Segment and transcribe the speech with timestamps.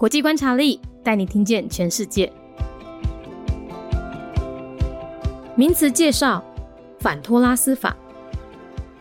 [0.00, 2.32] 国际观察力带你听见全世界。
[5.54, 6.42] 名词介绍：
[7.00, 7.94] 反托拉斯法。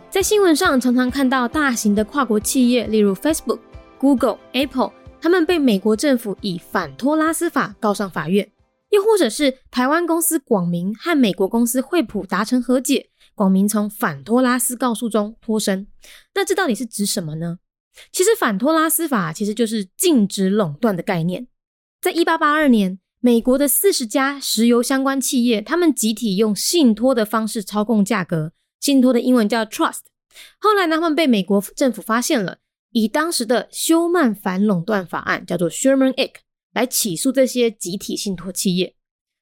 [0.09, 3.59] 在新闻上常常看到大型的跨国企业，例如 Facebook、
[3.97, 4.91] Google、Apple，
[5.21, 8.45] 他们被美国政府以反托拉斯法告上法院；
[8.89, 15.87] 又或者是台湾公司广明和美国公司惠普达成和解，广明从反托拉斯告诉中脱身。
[16.35, 17.59] 那这到底是指什么呢？
[18.11, 21.47] 其实反托拉斯法其实就是禁止垄断的概念。
[22.01, 28.53] 在一八八二年，美国的四十家石油相关企业，他们集体用信托的方式操控价格。
[28.79, 30.03] 信托的英文叫 trust。
[30.59, 32.59] 后来呢，他们被美国政府发现了，
[32.91, 36.35] 以当时的休曼反垄断法案叫做 Sherman Act
[36.73, 38.95] 来起诉这些集体信托企业。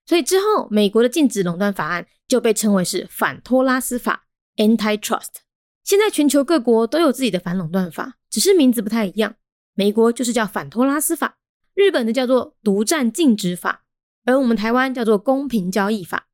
[0.07, 5.46] 所以之后，美国的禁止垄断法案就被称为是反托拉斯法 （Antitrust）。
[5.87, 9.37] 现在全球各国都有自己的反垄断法，只是名字不太一样。
[9.73, 11.37] 美国就是叫反托拉斯法，
[11.73, 13.85] 日本的叫做独占禁止法，
[14.25, 16.27] 而我们台湾叫做公平交易法。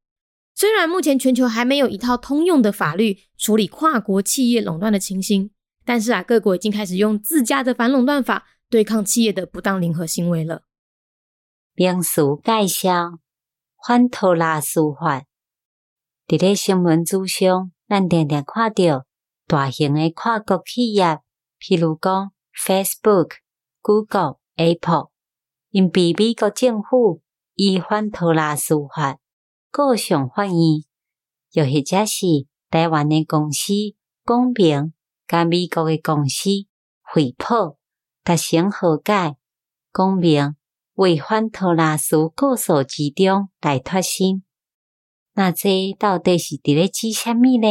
[0.55, 5.51] 虽然目前全球还没有一套通用的法律处理跨国企业垄断的情形，
[5.85, 10.63] 但是啊，各国已经开始用自家的反垄断法对抗企业的不当联合行为了。
[11.75, 13.19] 名词介绍：
[13.87, 15.25] 反托拉斯法。
[16.27, 19.05] 伫咧新闻之上，咱常常看到
[19.47, 21.19] 大型诶跨国企业，
[21.59, 23.31] 譬如讲 Facebook、
[23.81, 25.09] Google、Apple，
[25.69, 27.21] 因被美国政府
[27.55, 29.19] 以反托拉斯法。
[29.71, 30.55] 告上法院，
[31.53, 32.27] 又或者是
[32.69, 33.73] 台湾诶公司
[34.23, 34.93] 公明，
[35.27, 36.49] 甲美国诶公司
[37.01, 37.79] 惠普
[38.23, 39.35] 达成和解，
[39.91, 40.55] 公明
[40.93, 44.43] 为反托拉斯告诉之中来脱身。
[45.33, 47.67] 那这到底是伫咧指虾米呢？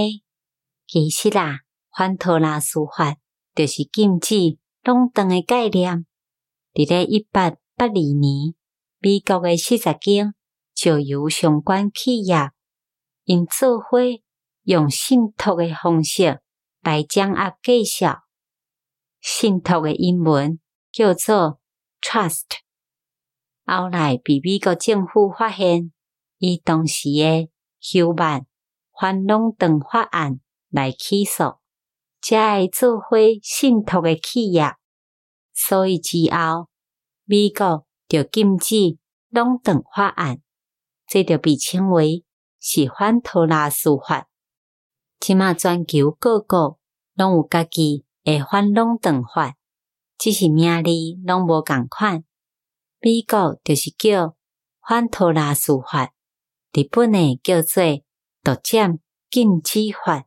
[0.93, 1.61] 其实啦，
[1.97, 3.17] 反托拉斯法
[3.55, 6.05] 就是禁止垄断的概念。
[6.75, 8.55] 伫咧一八八二年，
[8.99, 10.35] 美国的四十间。
[10.75, 12.51] 就由相关企业
[13.25, 13.99] 因做伙
[14.65, 16.41] 用信托的方式
[16.83, 18.25] 来掌握介绍。
[19.19, 20.61] 信托的英文
[20.91, 21.61] 叫做
[22.03, 22.59] trust。
[23.65, 25.93] 后来被美国政府发现，
[26.37, 28.47] 以当时的休曼
[28.99, 30.41] 反垄断法案
[30.73, 31.59] 来起诉，
[32.21, 34.75] 才会做伙信托的企业。
[35.55, 36.69] 所以之后，
[37.25, 40.41] 美国就禁止垄断法案。
[41.07, 42.25] 这就被称为
[42.59, 44.29] 是反托拉斯法。
[45.21, 46.79] 即马全球各国
[47.15, 49.55] 拢有家己诶反垄断法，
[50.17, 50.91] 只是名字
[51.27, 52.25] 拢无共款。
[53.01, 54.37] 美国就是叫
[54.89, 56.13] 反托拉斯法，
[56.73, 57.83] 日本诶叫做
[58.43, 58.99] 独占
[59.31, 60.25] 禁止法，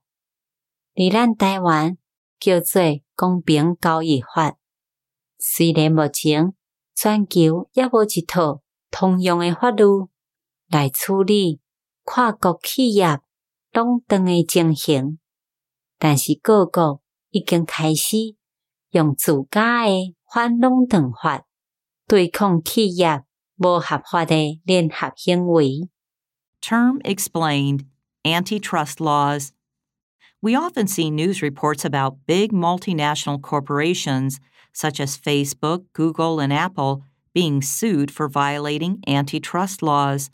[0.95, 1.97] 而咱台湾
[2.39, 2.81] 叫做
[3.15, 4.55] 公平交易法。
[5.37, 6.53] 虽然目前
[6.95, 9.83] 全球也无一套通用诶法律。
[10.67, 11.61] 来处理
[12.03, 13.19] 跨国企业
[13.71, 15.19] 垄断的情形，
[15.99, 18.35] 但是各国已经开始
[18.89, 21.45] 用自家的反垄断法
[22.07, 23.23] 对抗企业
[23.57, 25.87] 无合法的联合行为。
[26.59, 27.85] Term explained
[28.23, 29.49] antitrust laws.
[30.45, 34.39] We often see news reports about big multinational corporations
[34.73, 40.29] such as Facebook, Google, and Apple being sued for violating antitrust laws.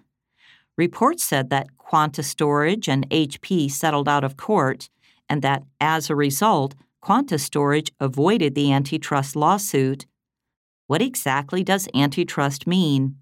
[0.77, 4.89] Reports said that Quanta Storage and HP settled out of court,
[5.29, 10.07] and that as a result, Quanta Storage avoided the antitrust lawsuit.
[10.87, 13.15] What exactly does antitrust mean?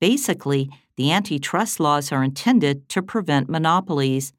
[0.00, 4.32] Basically, the antitrust laws are intended to prevent monopolies.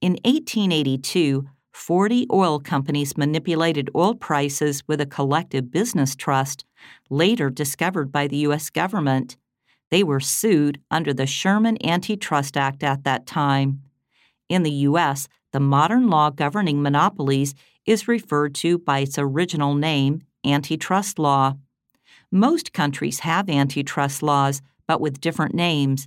[0.00, 6.64] In 1882, 40 oil companies manipulated oil prices with a collective business trust,
[7.10, 8.70] later discovered by the U.S.
[8.70, 9.36] government.
[9.90, 13.82] They were sued under the Sherman Antitrust Act at that time.
[14.48, 20.22] In the U.S., the modern law governing monopolies is referred to by its original name,
[20.44, 21.54] antitrust law.
[22.30, 26.06] Most countries have antitrust laws, but with different names.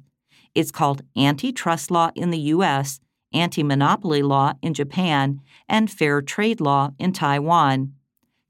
[0.56, 3.02] It's called antitrust law in the U.S.,
[3.33, 7.93] anti monopoly law in Japan, and fair trade law in Taiwan.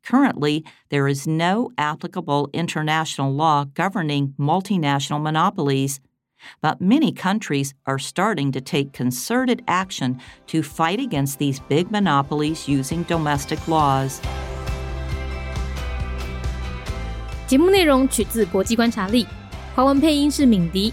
[0.04, 6.00] Currently, there is no applicable international law governing multinational monopolies,
[6.60, 12.68] but many countries are starting to take concerted action to fight against these big monopolies
[12.68, 14.20] using domestic laws.
[17.48, 19.26] 节目内容取自国际观察力，
[19.74, 20.92] 华文配音是敏迪，